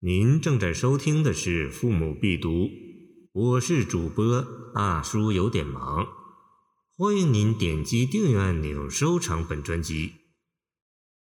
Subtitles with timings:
[0.00, 2.50] 您正在收听的是《父母必读》，
[3.32, 6.06] 我是主播大叔，有点忙。
[6.98, 10.12] 欢迎您点击订阅按钮，收藏本专辑。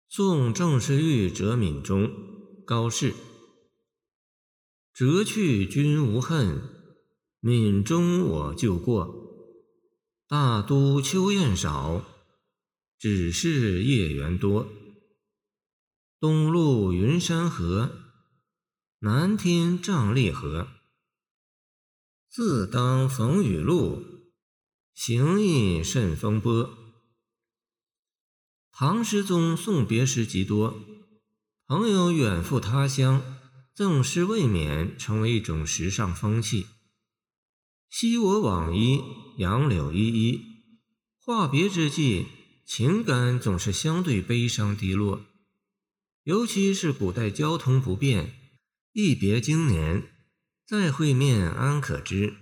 [0.10, 2.12] 宋郑世玉折闽中，
[2.66, 3.14] 高适。
[4.94, 6.62] 折去君无恨，
[7.40, 9.16] 闽中我旧过。
[10.28, 12.04] 大都秋雁少，
[13.00, 14.68] 只是夜园多。
[16.20, 18.04] 东路云山河。
[19.02, 20.70] 南天瘴裂河，
[22.32, 24.02] 自当逢雨露，
[24.96, 26.76] 行亦甚风波。
[28.72, 30.82] 唐诗中送别诗极多，
[31.68, 33.38] 朋友远赴他乡，
[33.76, 36.66] 赠诗未免成为一种时尚风气。
[37.92, 39.04] 昔我往矣，
[39.38, 40.42] 杨柳依依。
[41.20, 42.26] 话别之际，
[42.66, 45.24] 情感总是相对悲伤低落，
[46.24, 48.34] 尤其是古代交通不便。
[49.00, 50.10] 一别经年，
[50.66, 52.34] 再会面安可知？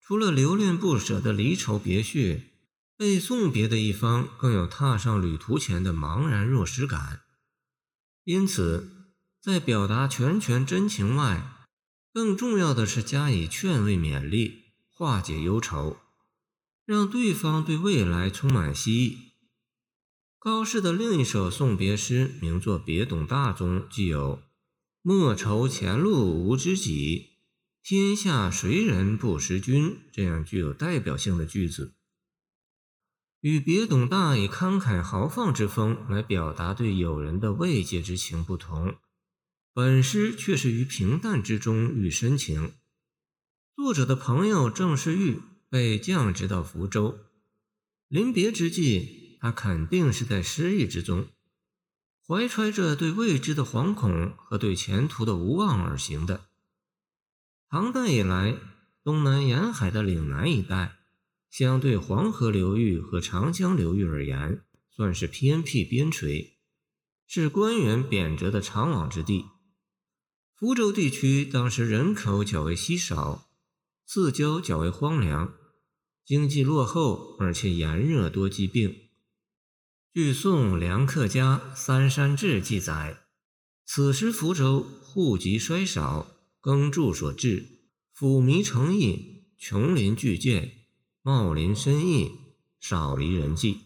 [0.00, 2.52] 除了留恋不舍的离愁别绪，
[2.96, 7.22] 被送别的一方更有踏上旅途前的茫然若失感。
[8.22, 9.08] 因此，
[9.42, 11.66] 在表达拳拳真情外，
[12.14, 15.96] 更重要的是加以劝慰勉励，化解忧愁，
[16.86, 19.18] 让对方对未来充满希冀。
[20.38, 24.40] 高适的另一首送别诗，名作《别董大》中，既有。
[25.02, 27.38] 莫愁前路无知己，
[27.82, 29.96] 天下谁人不识君？
[30.12, 31.94] 这样具有代表性的句子，
[33.40, 38.96] 与别董大以慷慨豪放之风来表达对友人的慰藉之情不同，
[39.72, 42.72] 本诗却是于平淡之中寓深情。
[43.76, 47.16] 作者的朋友郑世玉被降职到福州，
[48.08, 51.28] 临别之际，他肯定是在失意之中。
[52.28, 56.48] 怀揣着对未知的惶恐和对前途的无望而行的。
[57.70, 58.54] 唐代以来，
[59.02, 60.98] 东南沿海的岭南一带，
[61.48, 66.56] 相对黄河流域和长江流域而言，算是偏僻边陲，
[67.26, 69.46] 是官员贬谪的常往之地。
[70.54, 73.48] 福州地区当时人口较为稀少，
[74.04, 75.54] 四郊较为荒凉，
[76.26, 79.07] 经济落后，而且炎热多疾病。
[80.14, 83.24] 据宋梁客家《三山志》记载，
[83.84, 86.26] 此时福州户籍衰少，
[86.60, 87.82] 耕助所致，
[88.14, 90.72] 府民成邑，穷林巨涧，
[91.20, 92.32] 茂林深益，
[92.80, 93.80] 少离人迹，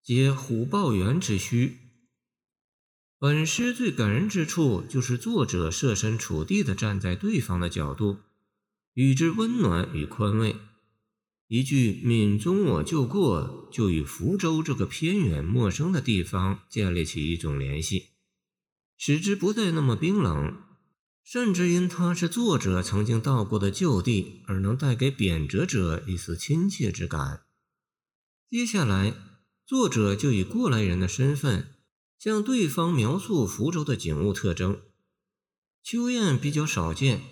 [0.00, 1.76] 皆虎豹猿之需。
[3.18, 8.18] 本诗最感人之处，就是作者设身处地的站在对方的角度，
[8.94, 10.54] 与之温暖与宽慰。
[11.48, 18.10] 一句“闽中我就过”，就与福州这个偏远陌生的地方建立起一种联系，
[18.98, 20.58] 使之不再那么冰冷，
[21.24, 27.44] 甚至因它是作者曾经到过的旧地，而能带给贬谪者一丝亲切之感。
[28.50, 29.14] 接下来，
[29.66, 31.76] 作者就以过来人的身份，
[32.18, 34.82] 向对方描述福州的景物特征：
[35.82, 37.22] 秋雁比较少见，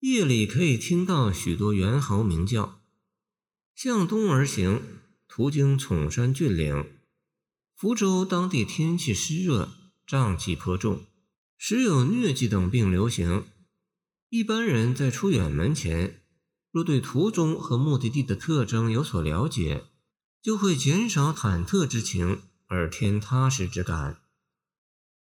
[0.00, 2.80] 夜里可以听到许多猿猴鸣叫。
[3.74, 4.80] 向东而行，
[5.26, 6.92] 途经崇山峻岭。
[7.76, 9.68] 福州当地天气湿热，
[10.06, 11.04] 瘴气颇重，
[11.58, 13.44] 时有疟疾等病流行。
[14.30, 16.22] 一般人在出远门前，
[16.70, 19.84] 若对途中和目的地的特征有所了解，
[20.40, 24.20] 就会减少忐忑之情，而添踏实之感。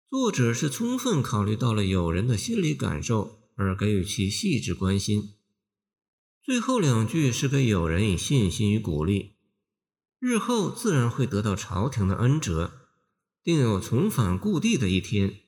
[0.09, 5.33] 作者是充分考虑到了友人的心理感受，而给予其细致关心。
[6.43, 9.37] 最后两句是给友人以信心与鼓励，
[10.19, 12.89] 日后自然会得到朝廷的恩泽，
[13.41, 15.39] 定有重返故地的一天。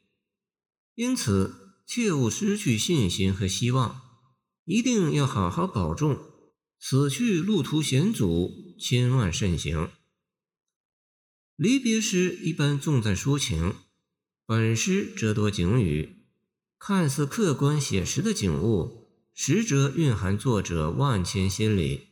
[0.94, 4.04] 因此，切勿失去信心和希望，
[4.64, 6.18] 一定要好好保重。
[6.80, 9.90] 此去路途险阻，千万慎行。
[11.58, 13.76] 离别诗一般重在抒情，
[14.46, 16.26] 本诗则多景语，
[16.80, 19.05] 看似客观写实的景物。
[19.38, 22.08] 实则蕴含作者万千心理。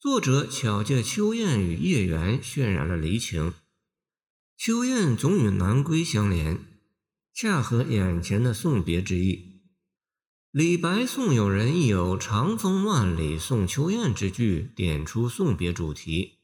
[0.00, 3.52] 作者巧借秋雁与夜缘渲染了离情。
[4.56, 6.58] 秋雁总与南归相连，
[7.34, 9.60] 恰合眼前的送别之意。
[10.50, 16.38] 李白送友人亦有“长风万里送秋雁”之句，点出送别主题。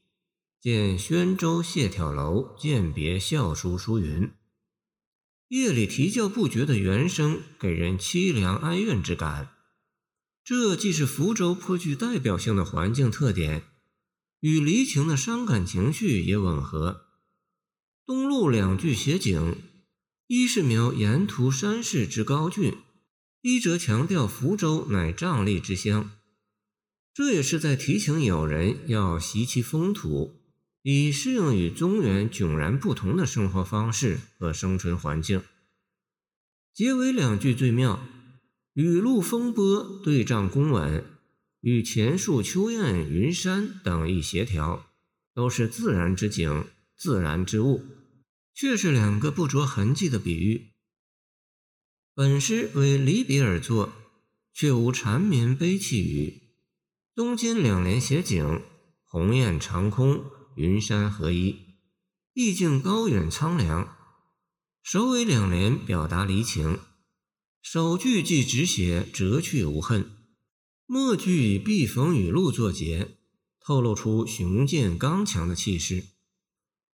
[0.61, 4.29] 见《宣州谢眺楼饯别校书》书云
[5.49, 9.49] ：“夜里啼叫不绝的猿声，给人凄凉哀怨之感。”
[10.45, 13.63] 这既是福州颇具代表性的环境特点，
[14.41, 17.05] 与离情的伤感情绪也吻合。
[18.05, 19.55] 东路两句写景，
[20.27, 22.75] 一是描沿途山势之高峻，
[23.41, 26.11] 一则强调福州乃瘴疠之乡。
[27.13, 30.41] 这也是在提醒友人要习其风土，
[30.81, 35.41] 以适应与中原迥然不同的生活方式和生存环境。
[36.73, 38.05] 结尾两句最妙，
[38.73, 41.05] 雨露风波对仗工稳，
[41.61, 44.87] 与前树秋雁、云山等一协调，
[45.35, 46.65] 都是自然之景、
[46.95, 47.85] 自然之物，
[48.51, 50.71] 却是两个不着痕迹的比喻。
[52.15, 53.93] 本诗为离别而作，
[54.51, 56.41] 却无缠绵悲泣语。
[57.13, 58.63] 中间两联写景，
[59.03, 60.25] 鸿雁长空，
[60.55, 61.75] 云山合一，
[62.33, 63.95] 意境高远苍凉。
[64.81, 66.79] 首尾两联表达离情，
[67.63, 70.11] 首句既直写折去无恨，
[70.85, 73.15] 末句以避逢雨露作结，
[73.61, 76.03] 透露出雄健刚强的气势。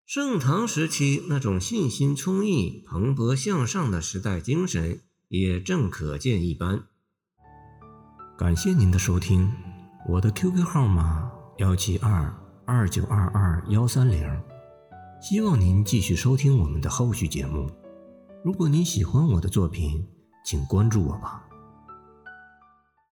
[0.05, 4.99] 盛唐时期那种信心充溢、蓬勃向上的时代精神，
[5.29, 6.83] 也正可见一斑。
[8.37, 9.49] 感谢您的收听。
[10.09, 12.29] 我的 QQ 号码幺七二
[12.65, 14.21] 二九二二幺三零，
[15.21, 17.71] 希望您继续收听我们的后续节目。
[18.43, 20.05] 如果您喜欢我的作品，
[20.47, 21.46] 请关注我吧。